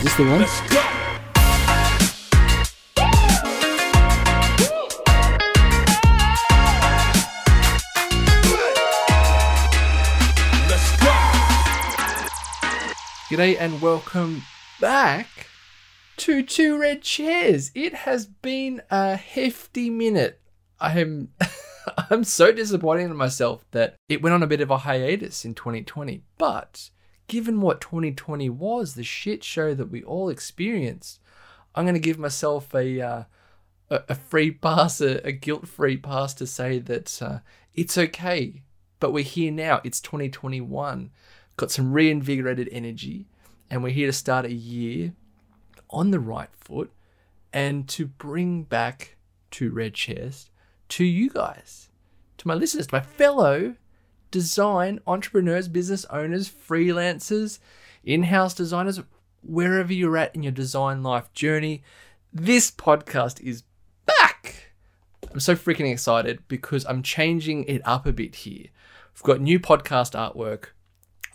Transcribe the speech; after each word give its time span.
Is 0.00 0.06
this 0.06 0.16
the 0.16 0.24
one? 0.24 0.40
G'day 13.28 13.58
and 13.60 13.82
welcome 13.82 14.42
back 14.80 15.26
to 16.16 16.42
Two 16.44 16.80
Red 16.80 17.02
Chairs. 17.02 17.70
It 17.74 17.92
has 17.92 18.24
been 18.24 18.80
a 18.90 19.16
hefty 19.16 19.90
minute. 19.90 20.40
I 20.80 20.98
am 20.98 21.28
I'm 22.10 22.24
so 22.24 22.52
disappointed 22.52 23.10
in 23.10 23.16
myself 23.16 23.66
that 23.72 23.96
it 24.08 24.22
went 24.22 24.32
on 24.32 24.42
a 24.42 24.46
bit 24.46 24.62
of 24.62 24.70
a 24.70 24.78
hiatus 24.78 25.44
in 25.44 25.54
2020. 25.54 26.22
But 26.38 26.88
given 27.30 27.60
what 27.60 27.80
2020 27.80 28.50
was, 28.50 28.94
the 28.94 29.04
shit 29.04 29.44
show 29.44 29.72
that 29.72 29.88
we 29.88 30.02
all 30.02 30.28
experienced, 30.28 31.20
I'm 31.76 31.84
going 31.84 31.94
to 31.94 32.00
give 32.00 32.18
myself 32.18 32.74
a 32.74 33.00
uh, 33.00 33.24
a, 33.88 34.02
a 34.08 34.14
free 34.16 34.50
pass, 34.50 35.00
a, 35.00 35.24
a 35.24 35.30
guilt-free 35.30 35.98
pass 35.98 36.34
to 36.34 36.46
say 36.46 36.80
that 36.80 37.22
uh, 37.22 37.38
it's 37.72 37.96
okay. 37.96 38.62
But 38.98 39.12
we're 39.12 39.22
here 39.22 39.52
now. 39.52 39.80
It's 39.84 40.00
2021 40.00 41.10
got 41.56 41.70
some 41.70 41.92
reinvigorated 41.92 42.68
energy, 42.72 43.28
and 43.70 43.84
we're 43.84 43.90
here 43.90 44.08
to 44.08 44.12
start 44.12 44.44
a 44.44 44.52
year 44.52 45.12
on 45.88 46.10
the 46.10 46.18
right 46.18 46.50
foot 46.52 46.90
and 47.52 47.88
to 47.90 48.06
bring 48.06 48.64
back 48.64 49.16
Two 49.52 49.70
Red 49.70 49.94
Chairs 49.94 50.50
to 50.88 51.04
you 51.04 51.30
guys, 51.30 51.90
to 52.38 52.48
my 52.48 52.54
listeners, 52.54 52.88
to 52.88 52.94
my 52.96 53.00
fellow 53.00 53.76
design 54.30 55.00
entrepreneurs, 55.06 55.68
business 55.68 56.04
owners, 56.06 56.48
freelancers, 56.48 57.58
in 58.04 58.24
house 58.24 58.54
designers, 58.54 59.00
wherever 59.42 59.92
you're 59.92 60.16
at 60.16 60.34
in 60.34 60.42
your 60.42 60.52
design 60.52 61.02
life 61.02 61.32
journey. 61.32 61.82
This 62.32 62.70
podcast 62.70 63.40
is 63.40 63.64
back. 64.06 64.72
I'm 65.32 65.40
so 65.40 65.54
freaking 65.54 65.90
excited 65.90 66.46
because 66.48 66.84
I'm 66.86 67.02
changing 67.02 67.64
it 67.64 67.82
up 67.84 68.06
a 68.06 68.12
bit 68.12 68.36
here. 68.36 68.66
We've 69.14 69.22
got 69.22 69.40
new 69.40 69.58
podcast 69.58 70.12
artwork. 70.12 70.66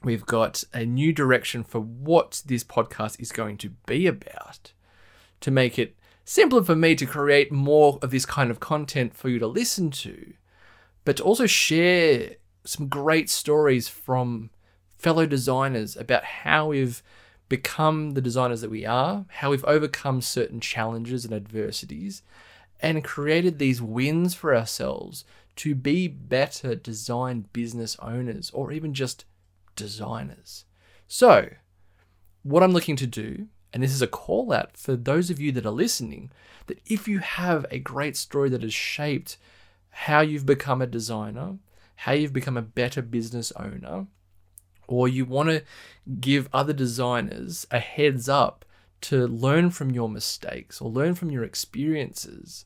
We've 0.04 0.26
got 0.26 0.64
a 0.74 0.86
new 0.86 1.14
direction 1.14 1.64
for 1.64 1.80
what 1.80 2.44
this 2.46 2.64
podcast 2.64 3.20
is 3.20 3.32
going 3.32 3.58
to 3.58 3.72
be 3.86 4.08
about 4.08 4.74
to 5.42 5.52
make 5.52 5.78
it 5.80 5.96
simpler 6.24 6.64
for 6.64 6.76
me 6.76 6.96
to 6.96 7.06
create 7.06 7.52
more 7.52 8.00
of 8.02 8.12
this 8.12 8.26
kind 8.26 8.52
of 8.52 8.60
content 8.60 9.16
for 9.16 9.30
you 9.30 9.40
to 9.40 9.48
listen 9.48 9.92
to, 9.92 10.34
but 11.04 11.18
to 11.18 11.24
also 11.24 11.46
share 11.46 12.36
some 12.66 12.88
great 12.88 13.30
stories 13.30 13.88
from 13.88 14.50
fellow 14.98 15.26
designers 15.26 15.96
about 15.96 16.24
how 16.24 16.68
we've 16.68 17.04
become 17.48 18.12
the 18.12 18.22
designers 18.22 18.62
that 18.62 18.72
we 18.72 18.86
are, 18.86 19.26
how 19.30 19.52
we've 19.52 19.66
overcome 19.66 20.22
certain 20.22 20.60
challenges 20.60 21.26
and 21.26 21.34
adversities, 21.34 22.24
and 22.82 23.04
created 23.04 23.60
these 23.60 23.82
wins 23.82 24.34
for 24.34 24.56
ourselves 24.56 25.26
to 25.56 25.76
be 25.76 26.08
better 26.08 26.76
design 26.76 27.46
business 27.54 27.96
owners 28.00 28.52
or 28.52 28.72
even 28.72 28.94
just 28.94 29.26
designers. 29.76 30.66
So, 31.08 31.50
what 32.44 32.64
I'm 32.64 32.74
looking 32.74 32.96
to 32.98 33.08
do, 33.08 33.48
and 33.72 33.82
this 33.82 33.94
is 33.94 34.02
a 34.02 34.08
call 34.08 34.52
out 34.52 34.76
for 34.76 34.96
those 34.96 35.30
of 35.30 35.40
you 35.40 35.52
that 35.54 35.66
are 35.66 35.72
listening, 35.72 36.32
that 36.68 36.80
if 36.86 37.08
you 37.08 37.20
have 37.20 37.66
a 37.70 37.80
great 37.80 38.18
story 38.18 38.50
that 38.50 38.64
has 38.64 38.74
shaped 38.74 39.38
how 39.90 40.22
you've 40.22 40.46
become 40.46 40.82
a 40.82 40.88
designer, 40.88 41.58
how 41.96 42.12
you've 42.12 42.34
become 42.34 42.58
a 42.58 42.62
better 42.62 43.02
business 43.02 43.52
owner, 43.54 44.08
or 44.88 45.08
you 45.08 45.26
want 45.26 45.50
to 45.50 45.64
give 46.20 46.50
other 46.54 46.74
designers 46.74 47.66
a 47.72 47.80
heads 47.80 48.30
up 48.30 48.66
to 49.02 49.28
learn 49.28 49.70
from 49.70 49.92
your 49.92 50.10
mistakes 50.10 50.82
or 50.82 50.90
learn 50.90 51.16
from 51.16 51.32
your 51.32 51.44
experiences, 51.44 52.66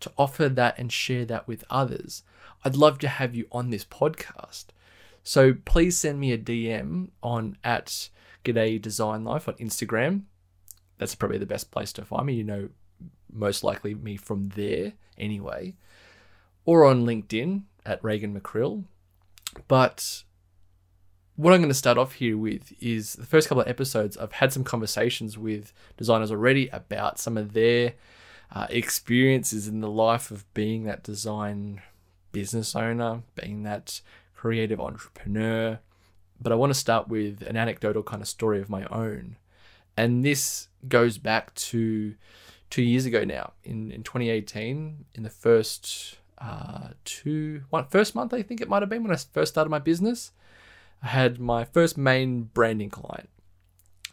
to 0.00 0.10
offer 0.16 0.48
that 0.48 0.78
and 0.78 0.90
share 0.92 1.24
that 1.26 1.46
with 1.46 1.64
others, 1.68 2.22
I'd 2.64 2.76
love 2.76 2.98
to 3.00 3.08
have 3.08 3.34
you 3.34 3.46
on 3.52 3.70
this 3.70 3.84
podcast. 3.84 4.66
So 5.22 5.54
please 5.64 5.96
send 5.96 6.18
me 6.18 6.32
a 6.32 6.38
DM 6.38 7.08
on 7.22 7.56
at 7.62 8.08
G'day 8.44 8.80
Design 8.80 9.24
Life 9.24 9.48
on 9.48 9.54
Instagram. 9.54 10.22
That's 10.98 11.14
probably 11.14 11.38
the 11.38 11.46
best 11.46 11.70
place 11.70 11.92
to 11.94 12.04
find 12.04 12.26
me. 12.26 12.34
You 12.34 12.44
know, 12.44 12.68
most 13.32 13.62
likely 13.62 13.94
me 13.94 14.16
from 14.16 14.50
there 14.50 14.94
anyway, 15.18 15.74
or 16.64 16.84
on 16.84 17.04
LinkedIn 17.06 17.62
at 17.84 18.02
Reagan 18.02 18.38
McCrill. 18.38 18.84
But 19.68 20.24
what 21.36 21.54
I'm 21.54 21.60
going 21.60 21.68
to 21.68 21.74
start 21.74 21.98
off 21.98 22.14
here 22.14 22.36
with 22.36 22.72
is 22.80 23.14
the 23.14 23.26
first 23.26 23.48
couple 23.48 23.62
of 23.62 23.68
episodes. 23.68 24.16
I've 24.18 24.32
had 24.32 24.52
some 24.52 24.64
conversations 24.64 25.38
with 25.38 25.72
designers 25.96 26.30
already 26.30 26.68
about 26.68 27.18
some 27.18 27.36
of 27.36 27.54
their 27.54 27.94
uh, 28.52 28.66
experiences 28.68 29.66
in 29.66 29.80
the 29.80 29.90
life 29.90 30.30
of 30.30 30.52
being 30.54 30.84
that 30.84 31.02
design 31.02 31.80
business 32.32 32.76
owner, 32.76 33.22
being 33.34 33.62
that 33.62 34.00
creative 34.34 34.80
entrepreneur. 34.80 35.78
But 36.40 36.52
I 36.52 36.56
want 36.56 36.70
to 36.70 36.78
start 36.78 37.08
with 37.08 37.42
an 37.42 37.56
anecdotal 37.56 38.02
kind 38.02 38.22
of 38.22 38.28
story 38.28 38.60
of 38.60 38.70
my 38.70 38.84
own. 38.86 39.36
And 39.96 40.24
this 40.24 40.68
goes 40.88 41.18
back 41.18 41.54
to 41.54 42.14
two 42.70 42.82
years 42.82 43.04
ago 43.04 43.24
now, 43.24 43.52
in, 43.64 43.90
in 43.90 44.02
2018, 44.02 45.04
in 45.14 45.22
the 45.22 45.30
first 45.30 46.18
uh, 46.40 46.88
two, 47.04 47.62
one, 47.70 47.86
first 47.88 48.14
month, 48.14 48.32
I 48.32 48.42
think 48.42 48.60
it 48.60 48.68
might 48.68 48.82
have 48.82 48.88
been 48.88 49.02
when 49.02 49.12
I 49.12 49.18
first 49.32 49.52
started 49.52 49.70
my 49.70 49.78
business. 49.78 50.32
I 51.02 51.08
had 51.08 51.38
my 51.38 51.64
first 51.64 51.98
main 51.98 52.44
branding 52.44 52.90
client. 52.90 53.28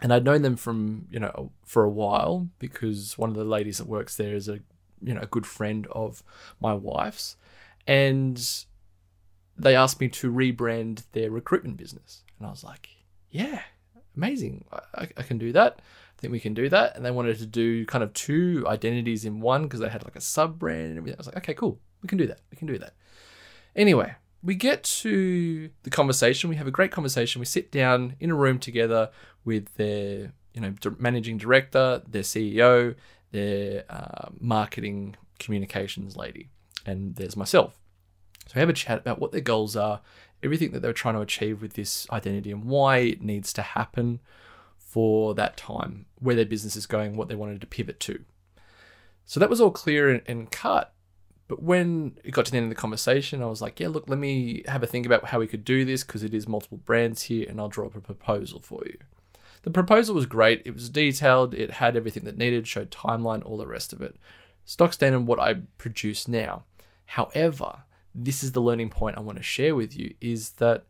And 0.01 0.13
I'd 0.13 0.25
known 0.25 0.43
them 0.43 0.57
from, 0.57 1.07
you 1.09 1.19
know, 1.19 1.51
for 1.65 1.83
a 1.83 1.89
while 1.89 2.49
because 2.59 3.17
one 3.17 3.29
of 3.29 3.35
the 3.35 3.43
ladies 3.43 3.79
that 3.79 3.87
works 3.87 4.15
there 4.15 4.35
is 4.35 4.47
a, 4.47 4.59
you 5.01 5.13
know, 5.13 5.21
a 5.21 5.27
good 5.27 5.47
friend 5.47 5.87
of 5.91 6.21
my 6.59 6.73
wife's. 6.73 7.35
And 7.87 8.39
they 9.57 9.75
asked 9.75 9.99
me 9.99 10.07
to 10.09 10.31
rebrand 10.31 11.03
their 11.13 11.31
recruitment 11.31 11.77
business. 11.77 12.23
And 12.37 12.47
I 12.47 12.51
was 12.51 12.63
like, 12.63 12.89
yeah, 13.31 13.61
amazing. 14.15 14.65
I, 14.93 15.07
I 15.17 15.23
can 15.23 15.39
do 15.39 15.51
that. 15.53 15.81
I 16.17 16.21
think 16.21 16.31
we 16.31 16.39
can 16.39 16.53
do 16.53 16.67
that. 16.69 16.95
And 16.95 17.05
they 17.05 17.11
wanted 17.11 17.37
to 17.39 17.45
do 17.45 17.85
kind 17.85 18.03
of 18.03 18.11
two 18.13 18.65
identities 18.67 19.23
in 19.23 19.39
one 19.39 19.63
because 19.63 19.79
they 19.79 19.89
had 19.89 20.03
like 20.03 20.15
a 20.15 20.21
sub 20.21 20.57
brand 20.57 20.85
and 20.85 20.97
everything. 20.97 21.17
I 21.17 21.19
was 21.19 21.27
like, 21.27 21.37
okay, 21.37 21.53
cool. 21.53 21.79
We 22.01 22.07
can 22.07 22.17
do 22.17 22.27
that. 22.27 22.41
We 22.49 22.57
can 22.57 22.67
do 22.67 22.77
that. 22.79 22.93
Anyway, 23.75 24.15
we 24.41 24.55
get 24.55 24.83
to 24.83 25.69
the 25.83 25.89
conversation. 25.89 26.49
We 26.49 26.55
have 26.55 26.67
a 26.67 26.71
great 26.71 26.91
conversation. 26.91 27.39
We 27.39 27.45
sit 27.45 27.71
down 27.71 28.15
in 28.19 28.31
a 28.31 28.35
room 28.35 28.57
together 28.57 29.11
with 29.45 29.75
their, 29.75 30.33
you 30.53 30.61
know, 30.61 30.73
managing 30.97 31.37
director, 31.37 32.01
their 32.07 32.23
CEO, 32.23 32.95
their 33.31 33.83
uh, 33.89 34.29
marketing 34.39 35.15
communications 35.37 36.15
lady, 36.15 36.49
and 36.85 37.15
there's 37.15 37.37
myself. 37.37 37.77
So 38.47 38.53
we 38.55 38.59
have 38.61 38.69
a 38.69 38.73
chat 38.73 38.99
about 38.99 39.19
what 39.19 39.31
their 39.31 39.41
goals 39.41 39.75
are, 39.75 40.01
everything 40.41 40.71
that 40.71 40.81
they're 40.81 40.93
trying 40.93 41.15
to 41.15 41.21
achieve 41.21 41.61
with 41.61 41.73
this 41.73 42.07
identity, 42.11 42.51
and 42.51 42.63
why 42.63 42.99
it 42.99 43.21
needs 43.21 43.51
to 43.53 43.61
happen 43.61 44.19
for 44.87 45.35
that 45.35 45.57
time, 45.57 46.05
where 46.19 46.35
their 46.35 46.45
business 46.45 46.77
is 46.77 46.85
going, 46.85 47.17
what 47.17 47.27
they 47.27 47.35
wanted 47.35 47.59
to 47.59 47.67
pivot 47.67 47.99
to. 47.99 48.23
So 49.25 49.39
that 49.41 49.49
was 49.49 49.59
all 49.59 49.69
clear 49.71 50.09
and, 50.25 50.49
cut. 50.49 50.93
But 51.49 51.61
when 51.61 52.17
it 52.23 52.31
got 52.31 52.45
to 52.45 52.51
the 52.51 52.57
end 52.57 52.65
of 52.65 52.69
the 52.69 52.75
conversation, 52.75 53.43
I 53.43 53.47
was 53.47 53.61
like, 53.61 53.81
yeah, 53.81 53.89
look, 53.89 54.07
let 54.07 54.17
me 54.17 54.63
have 54.65 54.83
a 54.83 54.87
think 54.87 55.05
about 55.05 55.25
how 55.25 55.39
we 55.39 55.47
could 55.47 55.65
do 55.65 55.83
this 55.83 56.03
because 56.03 56.23
it 56.23 56.33
is 56.33 56.47
multiple 56.47 56.77
brands 56.77 57.23
here, 57.23 57.45
and 57.49 57.59
I'll 57.59 57.67
draw 57.67 57.87
up 57.87 57.95
a 57.95 58.01
proposal 58.01 58.61
for 58.61 58.81
you. 58.85 58.97
The 59.63 59.71
proposal 59.71 60.15
was 60.15 60.25
great. 60.25 60.61
It 60.63 60.73
was 60.73 60.89
detailed. 60.89 61.53
It 61.53 61.71
had 61.71 61.97
everything 61.97 62.23
that 62.23 62.37
needed, 62.37 62.65
showed 62.65 62.89
timeline, 62.89 63.45
all 63.45 63.57
the 63.57 63.67
rest 63.67 63.91
of 63.91 64.01
it. 64.01 64.15
Stock 64.63 64.93
standard 64.93 65.27
what 65.27 65.39
I 65.39 65.55
produce 65.77 66.29
now. 66.29 66.63
However, 67.07 67.83
this 68.15 68.41
is 68.41 68.53
the 68.53 68.61
learning 68.61 68.89
point 68.89 69.17
I 69.17 69.21
want 69.21 69.37
to 69.37 69.43
share 69.43 69.75
with 69.75 69.97
you 69.97 70.13
is 70.21 70.51
that 70.51 70.85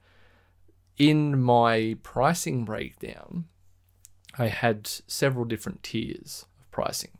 in 0.97 1.41
my 1.41 1.97
pricing 2.03 2.65
breakdown, 2.65 3.45
I 4.37 4.47
had 4.47 4.87
several 4.87 5.45
different 5.45 5.83
tiers 5.83 6.45
of 6.59 6.69
pricing. 6.71 7.11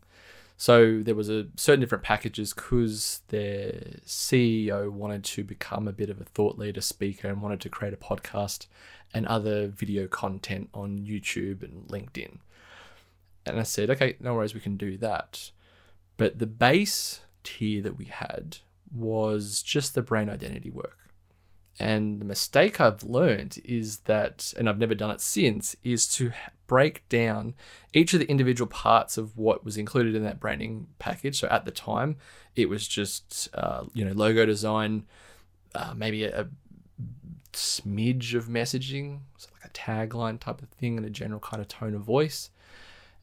So 0.59 1.01
there 1.03 1.15
was 1.15 1.29
a 1.29 1.47
certain 1.55 1.79
different 1.81 2.03
packages 2.03 2.51
because 2.53 3.21
their 3.27 3.99
CEO 4.05 4.89
wanted 4.89 5.23
to 5.25 5.43
become 5.43 5.87
a 5.87 5.91
bit 5.91 6.09
of 6.09 6.19
a 6.19 6.25
thought 6.25 6.57
leader 6.57 6.81
speaker 6.81 7.27
and 7.27 7.41
wanted 7.41 7.61
to 7.61 7.69
create 7.69 7.93
a 7.93 7.97
podcast 7.97 8.65
and 9.13 9.27
other 9.27 9.67
video 9.67 10.07
content 10.07 10.69
on 10.73 10.99
YouTube 10.99 11.61
and 11.61 11.87
LinkedIn. 11.87 12.37
And 13.45 13.59
I 13.59 13.63
said, 13.63 13.89
okay, 13.91 14.15
no 14.19 14.33
worries, 14.33 14.55
we 14.55 14.59
can 14.59 14.77
do 14.77 14.97
that. 14.97 15.51
But 16.17 16.39
the 16.39 16.47
base 16.47 17.21
tier 17.43 17.81
that 17.83 17.97
we 17.97 18.05
had 18.05 18.57
was 18.91 19.61
just 19.61 19.93
the 19.93 20.01
brand 20.01 20.29
identity 20.29 20.71
work. 20.71 21.06
And 21.79 22.19
the 22.19 22.25
mistake 22.25 22.81
I've 22.81 23.03
learned 23.03 23.59
is 23.63 23.99
that, 23.99 24.53
and 24.57 24.67
I've 24.67 24.79
never 24.79 24.95
done 24.95 25.11
it 25.11 25.21
since, 25.21 25.75
is 25.83 26.07
to 26.15 26.31
break 26.65 27.07
down 27.07 27.53
each 27.93 28.13
of 28.13 28.19
the 28.19 28.29
individual 28.29 28.67
parts 28.67 29.17
of 29.17 29.37
what 29.37 29.63
was 29.63 29.77
included 29.77 30.15
in 30.15 30.23
that 30.23 30.39
branding 30.39 30.87
package. 30.99 31.39
So 31.39 31.47
at 31.49 31.65
the 31.65 31.71
time, 31.71 32.17
it 32.55 32.67
was 32.67 32.87
just, 32.87 33.49
uh, 33.53 33.83
you 33.93 34.03
know, 34.03 34.13
logo 34.13 34.45
design, 34.45 35.05
uh, 35.75 35.93
maybe 35.95 36.23
a, 36.23 36.41
a 36.41 36.47
smidge 37.53 38.33
of 38.33 38.45
messaging, 38.47 39.19
so 39.37 39.49
like 39.53 39.65
a 39.65 39.73
tagline 39.73 40.39
type 40.39 40.61
of 40.61 40.69
thing, 40.69 40.97
and 40.97 41.05
a 41.05 41.11
general 41.11 41.39
kind 41.39 41.61
of 41.61 41.67
tone 41.67 41.93
of 41.93 42.01
voice. 42.01 42.49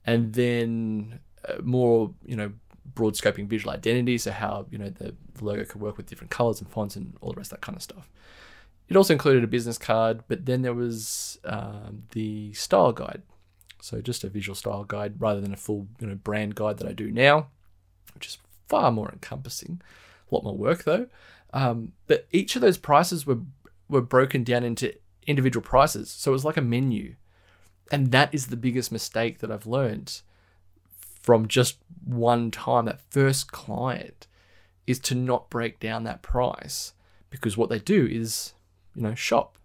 and 0.06 0.34
then 0.34 1.18
uh, 1.48 1.54
more 1.62 2.12
you 2.24 2.36
know 2.36 2.52
broad 2.94 3.14
scoping 3.14 3.46
visual 3.46 3.72
identity, 3.72 4.18
so 4.18 4.30
how 4.30 4.66
you 4.70 4.78
know 4.78 4.88
the, 4.88 5.14
the 5.34 5.44
logo 5.44 5.64
could 5.64 5.80
work 5.80 5.96
with 5.96 6.06
different 6.06 6.30
colors 6.30 6.60
and 6.60 6.68
fonts 6.70 6.96
and 6.96 7.16
all 7.20 7.30
the 7.30 7.36
rest 7.36 7.52
of 7.52 7.58
that 7.58 7.66
kind 7.66 7.76
of 7.76 7.82
stuff. 7.82 8.10
It 8.88 8.96
also 8.96 9.14
included 9.14 9.42
a 9.42 9.48
business 9.48 9.78
card, 9.78 10.22
but 10.28 10.46
then 10.46 10.62
there 10.62 10.74
was 10.74 11.38
um, 11.44 12.04
the 12.12 12.52
style 12.52 12.92
guide, 12.92 13.22
so 13.80 14.00
just 14.00 14.24
a 14.24 14.28
visual 14.28 14.54
style 14.54 14.84
guide 14.84 15.14
rather 15.18 15.40
than 15.40 15.52
a 15.52 15.56
full 15.56 15.86
you 16.00 16.06
know 16.06 16.14
brand 16.14 16.54
guide 16.54 16.78
that 16.78 16.88
I 16.88 16.92
do 16.92 17.10
now, 17.10 17.48
which 18.14 18.26
is 18.26 18.38
far 18.68 18.90
more 18.90 19.10
encompassing. 19.10 19.80
A 20.30 20.34
lot 20.34 20.44
more 20.44 20.56
work 20.56 20.84
though. 20.84 21.06
Um, 21.52 21.92
but 22.06 22.26
each 22.32 22.56
of 22.56 22.62
those 22.62 22.78
prices 22.78 23.26
were 23.26 23.40
were 23.88 24.02
broken 24.02 24.44
down 24.44 24.64
into 24.64 24.94
individual 25.26 25.62
prices, 25.62 26.10
so 26.10 26.30
it 26.30 26.32
was 26.32 26.44
like 26.44 26.56
a 26.56 26.62
menu, 26.62 27.16
and 27.90 28.12
that 28.12 28.34
is 28.34 28.46
the 28.46 28.56
biggest 28.56 28.92
mistake 28.92 29.38
that 29.38 29.50
I've 29.50 29.66
learned 29.66 30.20
from 31.24 31.48
just 31.48 31.78
one 32.04 32.50
time, 32.50 32.84
that 32.84 33.00
first 33.08 33.50
client, 33.50 34.26
is 34.86 34.98
to 34.98 35.14
not 35.14 35.48
break 35.48 35.80
down 35.80 36.04
that 36.04 36.20
price 36.20 36.92
because 37.30 37.56
what 37.56 37.70
they 37.70 37.78
do 37.78 38.04
is, 38.04 38.52
you 38.94 39.00
know, 39.00 39.14
shop. 39.14 39.56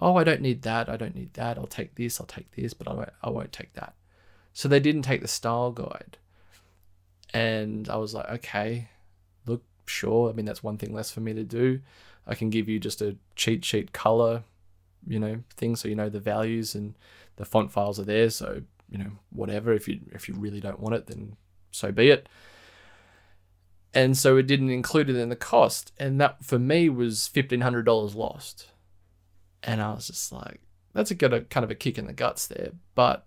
Oh, 0.00 0.14
I 0.14 0.22
don't 0.22 0.40
need 0.40 0.62
that. 0.62 0.88
I 0.88 0.96
don't 0.96 1.16
need 1.16 1.34
that. 1.34 1.58
I'll 1.58 1.66
take 1.66 1.96
this. 1.96 2.20
I'll 2.20 2.26
take 2.28 2.52
this, 2.52 2.72
but 2.72 2.86
I 2.86 2.94
won't, 2.94 3.12
I 3.20 3.30
won't 3.30 3.50
take 3.50 3.72
that. 3.72 3.94
So 4.52 4.68
they 4.68 4.78
didn't 4.78 5.02
take 5.02 5.22
the 5.22 5.28
style 5.28 5.72
guide. 5.72 6.18
And 7.34 7.88
I 7.88 7.96
was 7.96 8.14
like, 8.14 8.28
okay, 8.28 8.88
look, 9.44 9.64
sure. 9.86 10.30
I 10.30 10.34
mean, 10.34 10.46
that's 10.46 10.62
one 10.62 10.78
thing 10.78 10.94
less 10.94 11.10
for 11.10 11.18
me 11.18 11.34
to 11.34 11.42
do. 11.42 11.80
I 12.28 12.36
can 12.36 12.48
give 12.48 12.68
you 12.68 12.78
just 12.78 13.02
a 13.02 13.16
cheat 13.34 13.64
sheet 13.64 13.92
color, 13.92 14.44
you 15.04 15.18
know, 15.18 15.42
thing 15.56 15.74
so 15.74 15.88
you 15.88 15.96
know 15.96 16.08
the 16.08 16.20
values 16.20 16.76
and 16.76 16.94
the 17.34 17.44
font 17.44 17.72
files 17.72 17.98
are 17.98 18.04
there. 18.04 18.30
So 18.30 18.62
you 18.92 18.98
know, 18.98 19.10
whatever. 19.30 19.72
If 19.72 19.88
you 19.88 20.00
if 20.12 20.28
you 20.28 20.34
really 20.34 20.60
don't 20.60 20.78
want 20.78 20.94
it, 20.94 21.06
then 21.06 21.36
so 21.70 21.90
be 21.90 22.10
it. 22.10 22.28
And 23.94 24.16
so 24.16 24.36
it 24.36 24.46
didn't 24.46 24.70
include 24.70 25.08
it 25.08 25.16
in 25.16 25.30
the 25.30 25.36
cost, 25.36 25.92
and 25.98 26.20
that 26.20 26.44
for 26.44 26.58
me 26.58 26.90
was 26.90 27.26
fifteen 27.26 27.62
hundred 27.62 27.84
dollars 27.84 28.14
lost. 28.14 28.68
And 29.62 29.80
I 29.80 29.94
was 29.94 30.08
just 30.08 30.30
like, 30.30 30.60
that's 30.92 31.10
a 31.10 31.14
good 31.14 31.32
a, 31.32 31.40
kind 31.42 31.64
of 31.64 31.70
a 31.70 31.74
kick 31.74 31.96
in 31.96 32.06
the 32.06 32.12
guts 32.12 32.46
there. 32.46 32.72
But 32.94 33.26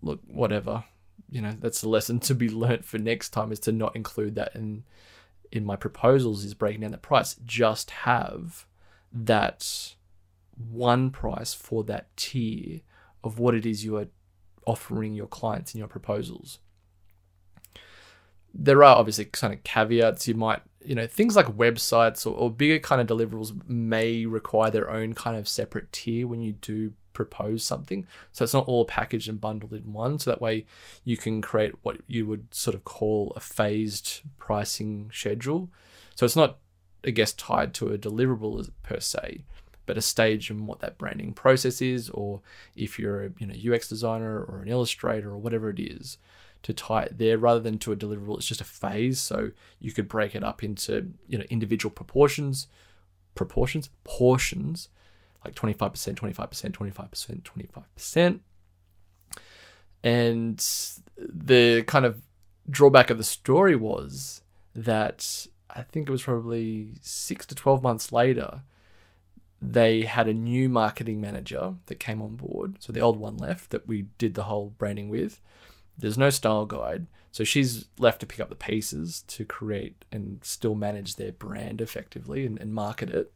look, 0.00 0.20
whatever. 0.26 0.84
You 1.28 1.42
know, 1.42 1.54
that's 1.60 1.82
a 1.82 1.88
lesson 1.88 2.18
to 2.20 2.34
be 2.34 2.48
learnt 2.48 2.84
for 2.84 2.98
next 2.98 3.30
time 3.30 3.52
is 3.52 3.60
to 3.60 3.72
not 3.72 3.94
include 3.94 4.36
that 4.36 4.56
in 4.56 4.84
in 5.52 5.66
my 5.66 5.76
proposals 5.76 6.44
is 6.44 6.54
breaking 6.54 6.80
down 6.80 6.92
the 6.92 6.98
price. 6.98 7.36
Just 7.44 7.90
have 7.90 8.66
that 9.12 9.94
one 10.56 11.10
price 11.10 11.52
for 11.52 11.84
that 11.84 12.16
tier 12.16 12.80
of 13.22 13.38
what 13.38 13.54
it 13.54 13.66
is 13.66 13.84
you 13.84 13.96
are 13.96 14.08
offering 14.66 15.14
your 15.14 15.26
clients 15.26 15.74
in 15.74 15.78
your 15.78 15.88
proposals. 15.88 16.58
There 18.52 18.82
are 18.82 18.96
obviously 18.96 19.26
kind 19.26 19.54
of 19.54 19.62
caveats. 19.64 20.28
You 20.28 20.34
might, 20.34 20.62
you 20.84 20.94
know, 20.94 21.06
things 21.06 21.36
like 21.36 21.46
websites 21.46 22.26
or, 22.26 22.30
or 22.30 22.50
bigger 22.50 22.78
kind 22.78 23.00
of 23.00 23.06
deliverables 23.06 23.68
may 23.68 24.26
require 24.26 24.70
their 24.70 24.90
own 24.90 25.14
kind 25.14 25.36
of 25.36 25.48
separate 25.48 25.92
tier 25.92 26.26
when 26.26 26.40
you 26.40 26.52
do 26.52 26.92
propose 27.12 27.64
something. 27.64 28.06
So 28.32 28.44
it's 28.44 28.54
not 28.54 28.66
all 28.66 28.84
packaged 28.84 29.28
and 29.28 29.40
bundled 29.40 29.72
in 29.72 29.92
one. 29.92 30.18
So 30.18 30.30
that 30.30 30.42
way 30.42 30.66
you 31.04 31.16
can 31.16 31.40
create 31.40 31.74
what 31.82 31.98
you 32.06 32.26
would 32.26 32.52
sort 32.54 32.74
of 32.74 32.84
call 32.84 33.32
a 33.36 33.40
phased 33.40 34.20
pricing 34.38 35.10
schedule. 35.12 35.70
So 36.14 36.26
it's 36.26 36.36
not, 36.36 36.58
I 37.04 37.10
guess, 37.10 37.32
tied 37.32 37.72
to 37.74 37.88
a 37.88 37.98
deliverable 37.98 38.68
per 38.82 39.00
se 39.00 39.44
but 39.86 39.96
a 39.96 40.02
stage 40.02 40.50
in 40.50 40.66
what 40.66 40.80
that 40.80 40.98
branding 40.98 41.32
process 41.32 41.80
is, 41.80 42.10
or 42.10 42.40
if 42.74 42.98
you're 42.98 43.24
a 43.24 43.30
you 43.38 43.46
know 43.46 43.74
UX 43.74 43.88
designer 43.88 44.42
or 44.42 44.60
an 44.62 44.68
illustrator 44.68 45.30
or 45.30 45.38
whatever 45.38 45.70
it 45.70 45.80
is, 45.80 46.18
to 46.62 46.74
tie 46.74 47.04
it 47.04 47.18
there 47.18 47.38
rather 47.38 47.60
than 47.60 47.78
to 47.78 47.92
a 47.92 47.96
deliverable. 47.96 48.36
It's 48.36 48.46
just 48.46 48.60
a 48.60 48.64
phase, 48.64 49.20
so 49.20 49.52
you 49.78 49.92
could 49.92 50.08
break 50.08 50.34
it 50.34 50.42
up 50.42 50.62
into 50.62 51.12
you 51.28 51.38
know 51.38 51.44
individual 51.48 51.92
proportions, 51.92 52.66
proportions, 53.34 53.88
portions, 54.04 54.88
like 55.44 55.54
25%, 55.54 56.14
25%, 56.14 56.72
25%, 56.72 57.42
25%. 57.42 58.40
And 60.02 60.64
the 61.18 61.82
kind 61.86 62.04
of 62.04 62.22
drawback 62.68 63.10
of 63.10 63.18
the 63.18 63.24
story 63.24 63.76
was 63.76 64.42
that 64.74 65.46
I 65.70 65.82
think 65.82 66.08
it 66.08 66.12
was 66.12 66.22
probably 66.22 66.94
six 67.00 67.46
to 67.46 67.54
12 67.54 67.82
months 67.82 68.12
later, 68.12 68.62
they 69.60 70.02
had 70.02 70.28
a 70.28 70.34
new 70.34 70.68
marketing 70.68 71.20
manager 71.20 71.74
that 71.86 72.00
came 72.00 72.20
on 72.20 72.36
board. 72.36 72.76
So 72.80 72.92
the 72.92 73.00
old 73.00 73.18
one 73.18 73.36
left 73.36 73.70
that 73.70 73.88
we 73.88 74.06
did 74.18 74.34
the 74.34 74.44
whole 74.44 74.74
branding 74.78 75.08
with. 75.08 75.40
There's 75.96 76.18
no 76.18 76.30
style 76.30 76.66
guide. 76.66 77.06
So 77.32 77.44
she's 77.44 77.86
left 77.98 78.20
to 78.20 78.26
pick 78.26 78.40
up 78.40 78.48
the 78.48 78.54
pieces 78.54 79.22
to 79.28 79.44
create 79.44 80.04
and 80.12 80.40
still 80.42 80.74
manage 80.74 81.16
their 81.16 81.32
brand 81.32 81.80
effectively 81.80 82.46
and, 82.46 82.58
and 82.58 82.74
market 82.74 83.10
it. 83.10 83.32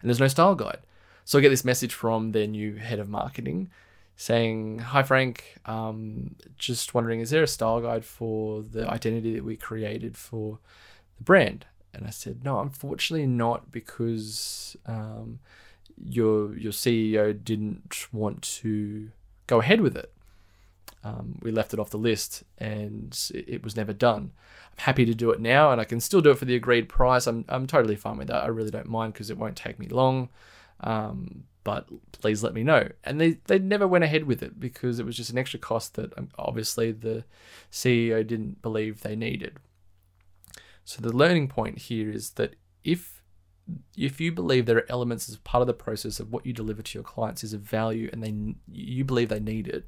And 0.00 0.08
there's 0.08 0.20
no 0.20 0.28
style 0.28 0.54
guide. 0.54 0.80
So 1.24 1.38
I 1.38 1.42
get 1.42 1.48
this 1.48 1.64
message 1.64 1.92
from 1.92 2.32
their 2.32 2.46
new 2.46 2.76
head 2.76 2.98
of 2.98 3.08
marketing 3.08 3.70
saying, 4.16 4.78
Hi, 4.78 5.02
Frank. 5.02 5.58
Um, 5.66 6.36
just 6.56 6.94
wondering, 6.94 7.20
is 7.20 7.30
there 7.30 7.42
a 7.42 7.48
style 7.48 7.80
guide 7.80 8.04
for 8.04 8.62
the 8.62 8.88
identity 8.88 9.34
that 9.34 9.44
we 9.44 9.56
created 9.56 10.16
for 10.16 10.58
the 11.18 11.24
brand? 11.24 11.66
And 11.96 12.06
I 12.06 12.10
said, 12.10 12.44
no, 12.44 12.60
unfortunately 12.60 13.26
not, 13.26 13.72
because 13.72 14.76
um, 14.86 15.38
your 16.04 16.56
your 16.56 16.72
CEO 16.72 17.42
didn't 17.42 18.06
want 18.12 18.42
to 18.42 19.10
go 19.46 19.60
ahead 19.60 19.80
with 19.80 19.96
it. 19.96 20.12
Um, 21.02 21.38
we 21.40 21.50
left 21.52 21.72
it 21.72 21.78
off 21.78 21.90
the 21.90 21.98
list, 21.98 22.42
and 22.58 23.16
it, 23.32 23.48
it, 23.48 23.64
was 23.64 23.76
never 23.76 23.92
done. 23.92 24.32
I'm 24.72 24.84
happy 24.84 25.04
to 25.04 25.14
do 25.14 25.30
it 25.30 25.40
now, 25.40 25.70
and 25.70 25.80
I 25.80 25.84
can 25.84 26.00
still 26.00 26.20
do 26.20 26.30
it 26.30 26.38
for 26.38 26.44
the 26.44 26.56
agreed 26.56 26.88
price. 26.88 27.26
I'm 27.26 27.44
I'm 27.48 27.66
totally 27.66 27.96
fine 27.96 28.18
with 28.18 28.28
that. 28.28 28.44
I 28.44 28.48
really 28.48 28.70
don't 28.70 28.88
mind 28.88 29.12
because 29.12 29.30
it 29.30 29.38
won't 29.38 29.56
take 29.56 29.78
me 29.78 29.88
long. 29.88 30.28
Um, 30.80 31.44
but 31.66 31.88
please 32.12 32.44
let 32.44 32.54
me 32.54 32.62
know. 32.62 32.88
And 33.02 33.20
they, 33.20 33.38
they 33.46 33.58
never 33.58 33.88
went 33.88 34.04
ahead 34.04 34.22
with 34.22 34.40
it 34.40 34.60
because 34.60 35.00
it 35.00 35.04
was 35.04 35.16
just 35.16 35.30
an 35.30 35.38
extra 35.38 35.58
cost 35.58 35.94
that 35.94 36.16
um, 36.16 36.28
obviously 36.38 36.92
the 36.92 37.24
CEO 37.72 38.24
didn't 38.24 38.62
believe 38.62 39.00
they 39.00 39.16
needed. 39.16 39.58
So 40.86 41.02
the 41.02 41.14
learning 41.14 41.48
point 41.48 41.78
here 41.78 42.10
is 42.10 42.30
that 42.30 42.54
if 42.84 43.20
if 43.96 44.20
you 44.20 44.30
believe 44.30 44.64
there 44.64 44.76
are 44.76 44.86
elements 44.88 45.28
as 45.28 45.36
part 45.38 45.60
of 45.60 45.66
the 45.66 45.74
process 45.74 46.20
of 46.20 46.30
what 46.30 46.46
you 46.46 46.52
deliver 46.52 46.80
to 46.80 46.98
your 46.98 47.02
clients 47.02 47.42
is 47.42 47.52
of 47.52 47.60
value 47.60 48.08
and 48.12 48.22
they 48.22 48.54
you 48.70 49.04
believe 49.04 49.28
they 49.28 49.40
need 49.40 49.66
it, 49.66 49.84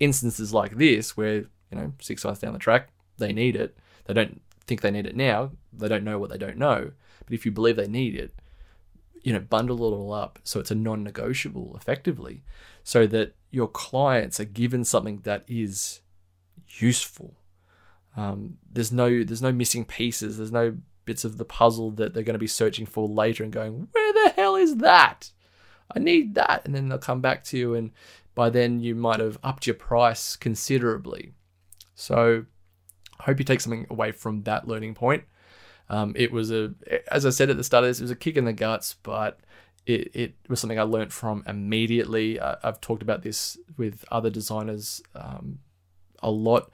instances 0.00 0.52
like 0.52 0.76
this 0.76 1.16
where 1.16 1.36
you 1.36 1.78
know 1.78 1.92
six 2.00 2.24
months 2.24 2.40
down 2.40 2.52
the 2.52 2.58
track 2.58 2.88
they 3.18 3.32
need 3.32 3.54
it, 3.54 3.78
they 4.06 4.12
don't 4.12 4.42
think 4.66 4.80
they 4.80 4.90
need 4.90 5.06
it 5.06 5.14
now, 5.14 5.52
they 5.72 5.86
don't 5.86 6.02
know 6.02 6.18
what 6.18 6.30
they 6.30 6.38
don't 6.38 6.58
know. 6.58 6.90
But 7.24 7.32
if 7.32 7.46
you 7.46 7.52
believe 7.52 7.76
they 7.76 7.86
need 7.86 8.16
it, 8.16 8.34
you 9.22 9.32
know, 9.32 9.38
bundle 9.38 9.76
it 9.76 9.96
all 9.96 10.12
up 10.12 10.40
so 10.42 10.58
it's 10.58 10.72
a 10.72 10.74
non-negotiable 10.74 11.76
effectively, 11.80 12.42
so 12.82 13.06
that 13.06 13.36
your 13.52 13.68
clients 13.68 14.40
are 14.40 14.44
given 14.44 14.84
something 14.84 15.18
that 15.18 15.44
is 15.46 16.00
useful 16.66 17.36
um, 18.16 18.58
there's 18.70 18.92
no 18.92 19.24
there's 19.24 19.42
no 19.42 19.52
missing 19.52 19.84
pieces. 19.84 20.36
There's 20.36 20.52
no 20.52 20.76
bits 21.04 21.24
of 21.24 21.36
the 21.38 21.44
puzzle 21.44 21.90
that 21.92 22.14
they're 22.14 22.22
going 22.22 22.34
to 22.34 22.38
be 22.38 22.46
searching 22.46 22.86
for 22.86 23.08
later 23.08 23.44
and 23.44 23.52
going, 23.52 23.88
where 23.92 24.12
the 24.12 24.32
hell 24.34 24.56
is 24.56 24.76
that? 24.76 25.30
I 25.94 25.98
need 25.98 26.34
that, 26.34 26.62
and 26.64 26.74
then 26.74 26.88
they'll 26.88 26.98
come 26.98 27.20
back 27.20 27.44
to 27.44 27.58
you, 27.58 27.74
and 27.74 27.90
by 28.34 28.50
then 28.50 28.80
you 28.80 28.94
might 28.94 29.20
have 29.20 29.38
upped 29.44 29.66
your 29.66 29.74
price 29.74 30.34
considerably. 30.34 31.32
So, 31.94 32.46
I 33.20 33.24
hope 33.24 33.38
you 33.38 33.44
take 33.44 33.60
something 33.60 33.86
away 33.90 34.12
from 34.12 34.42
that 34.44 34.66
learning 34.66 34.94
point. 34.94 35.24
Um, 35.90 36.14
it 36.16 36.32
was 36.32 36.50
a, 36.50 36.74
as 37.08 37.26
I 37.26 37.30
said 37.30 37.50
at 37.50 37.58
the 37.58 37.64
start 37.64 37.84
of 37.84 37.90
this, 37.90 38.00
it 38.00 38.04
was 38.04 38.10
a 38.10 38.16
kick 38.16 38.36
in 38.36 38.46
the 38.46 38.54
guts, 38.54 38.96
but 39.02 39.40
it, 39.86 40.10
it 40.14 40.34
was 40.48 40.58
something 40.58 40.78
I 40.78 40.82
learned 40.82 41.12
from 41.12 41.44
immediately. 41.46 42.40
I've 42.40 42.80
talked 42.80 43.02
about 43.02 43.22
this 43.22 43.58
with 43.76 44.04
other 44.10 44.30
designers 44.30 45.02
um, 45.14 45.58
a 46.22 46.30
lot 46.30 46.70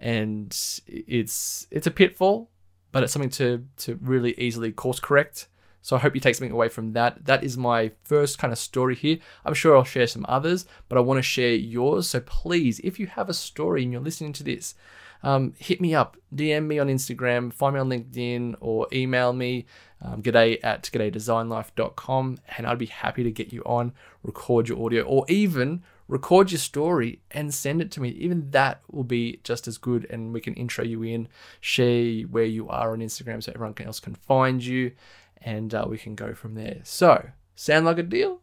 and 0.00 0.48
it's 0.86 1.66
it's 1.70 1.86
a 1.86 1.90
pitfall, 1.90 2.50
but 2.90 3.02
it's 3.02 3.12
something 3.12 3.30
to 3.30 3.66
to 3.78 3.98
really 4.02 4.34
easily 4.38 4.72
course 4.72 4.98
correct. 4.98 5.48
So 5.82 5.96
I 5.96 5.98
hope 6.00 6.14
you 6.14 6.20
take 6.20 6.34
something 6.34 6.52
away 6.52 6.68
from 6.68 6.92
that. 6.92 7.24
That 7.24 7.42
is 7.42 7.56
my 7.56 7.92
first 8.02 8.38
kind 8.38 8.52
of 8.52 8.58
story 8.58 8.94
here. 8.94 9.18
I'm 9.44 9.54
sure 9.54 9.76
I'll 9.76 9.84
share 9.84 10.06
some 10.06 10.26
others, 10.28 10.66
but 10.88 10.98
I 10.98 11.00
want 11.00 11.18
to 11.18 11.22
share 11.22 11.54
yours. 11.54 12.08
So 12.08 12.20
please, 12.20 12.80
if 12.80 12.98
you 12.98 13.06
have 13.06 13.30
a 13.30 13.34
story 13.34 13.82
and 13.82 13.92
you're 13.92 14.02
listening 14.02 14.34
to 14.34 14.42
this, 14.42 14.74
um, 15.22 15.54
hit 15.58 15.80
me 15.80 15.94
up, 15.94 16.16
DM 16.34 16.66
me 16.66 16.78
on 16.78 16.88
Instagram, 16.88 17.52
find 17.52 17.74
me 17.74 17.80
on 17.80 17.88
LinkedIn, 17.88 18.56
or 18.60 18.88
email 18.92 19.32
me, 19.32 19.66
um, 20.02 20.22
g'day 20.22 20.58
at 20.62 20.84
g'daydesignlife.com, 20.84 22.38
and 22.56 22.66
I'd 22.66 22.78
be 22.78 22.86
happy 22.86 23.22
to 23.22 23.30
get 23.30 23.52
you 23.52 23.62
on, 23.64 23.92
record 24.22 24.68
your 24.68 24.84
audio, 24.84 25.02
or 25.02 25.24
even 25.28 25.82
record 26.10 26.50
your 26.50 26.58
story 26.58 27.22
and 27.30 27.54
send 27.54 27.80
it 27.80 27.90
to 27.92 28.00
me. 28.00 28.10
Even 28.10 28.50
that 28.50 28.82
will 28.90 29.04
be 29.04 29.40
just 29.44 29.68
as 29.68 29.78
good, 29.78 30.06
and 30.10 30.34
we 30.34 30.40
can 30.40 30.54
intro 30.54 30.84
you 30.84 31.02
in, 31.02 31.28
share 31.60 32.22
where 32.22 32.44
you 32.44 32.68
are 32.68 32.92
on 32.92 32.98
Instagram 32.98 33.42
so 33.42 33.52
everyone 33.54 33.74
else 33.80 34.00
can 34.00 34.14
find 34.14 34.62
you, 34.64 34.92
and 35.38 35.72
uh, 35.72 35.86
we 35.88 35.96
can 35.96 36.14
go 36.14 36.34
from 36.34 36.54
there. 36.54 36.80
So, 36.82 37.30
sound 37.54 37.86
like 37.86 37.98
a 37.98 38.02
deal? 38.02 38.40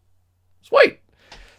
Sweet. 0.62 1.02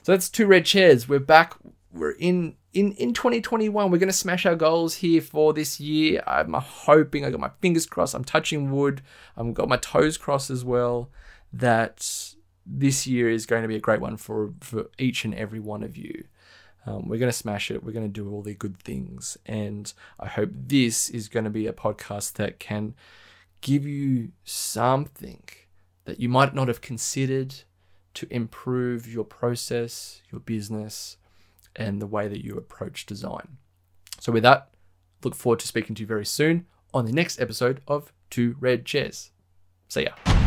So 0.02 0.12
that's 0.12 0.30
two 0.30 0.46
red 0.46 0.64
chairs. 0.64 1.08
We're 1.08 1.18
back. 1.18 1.54
We're 1.92 2.12
in 2.12 2.56
in, 2.72 2.92
in 2.92 3.14
2021, 3.14 3.90
we're 3.90 3.98
going 3.98 4.08
to 4.08 4.12
smash 4.12 4.44
our 4.44 4.54
goals 4.54 4.96
here 4.96 5.22
for 5.22 5.52
this 5.52 5.80
year. 5.80 6.22
I'm 6.26 6.52
hoping, 6.52 7.24
I 7.24 7.30
got 7.30 7.40
my 7.40 7.50
fingers 7.60 7.86
crossed, 7.86 8.14
I'm 8.14 8.24
touching 8.24 8.70
wood, 8.70 9.02
I've 9.36 9.54
got 9.54 9.68
my 9.68 9.78
toes 9.78 10.18
crossed 10.18 10.50
as 10.50 10.64
well, 10.64 11.10
that 11.52 12.27
this 12.70 13.06
year 13.06 13.30
is 13.30 13.46
going 13.46 13.62
to 13.62 13.68
be 13.68 13.76
a 13.76 13.80
great 13.80 14.00
one 14.00 14.16
for, 14.16 14.52
for 14.60 14.90
each 14.98 15.25
and 15.25 15.34
every 15.34 15.60
one 15.60 15.82
of 15.82 15.96
you. 15.96 16.25
Um, 16.87 17.08
we're 17.08 17.18
going 17.18 17.30
to 17.30 17.37
smash 17.37 17.70
it. 17.70 17.82
We're 17.82 17.92
going 17.92 18.06
to 18.06 18.12
do 18.12 18.30
all 18.30 18.42
the 18.42 18.54
good 18.54 18.78
things. 18.78 19.37
And 19.46 19.92
I 20.18 20.26
hope 20.26 20.50
this 20.52 21.08
is 21.10 21.28
going 21.28 21.44
to 21.44 21.50
be 21.50 21.66
a 21.66 21.72
podcast 21.72 22.34
that 22.34 22.58
can 22.58 22.94
give 23.60 23.87
you 23.87 24.32
something 24.44 25.42
that 26.04 26.20
you 26.20 26.28
might 26.28 26.54
not 26.54 26.68
have 26.68 26.80
considered 26.80 27.54
to 28.14 28.26
improve 28.30 29.12
your 29.12 29.25
process, 29.25 30.22
your 30.30 30.40
business, 30.40 31.16
and 31.76 32.00
the 32.00 32.06
way 32.06 32.28
that 32.28 32.44
you 32.44 32.56
approach 32.56 33.06
design. 33.06 33.58
So, 34.18 34.32
with 34.32 34.42
that, 34.42 34.70
look 35.22 35.34
forward 35.34 35.60
to 35.60 35.68
speaking 35.68 35.94
to 35.96 36.00
you 36.02 36.06
very 36.06 36.26
soon 36.26 36.66
on 36.92 37.04
the 37.04 37.12
next 37.12 37.40
episode 37.40 37.80
of 37.87 38.12
Two 38.30 38.56
Red 38.58 38.84
Chairs. 38.84 39.30
See 39.88 40.04
ya. 40.04 40.38